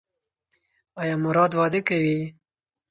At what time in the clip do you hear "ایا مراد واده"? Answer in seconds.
1.01-1.81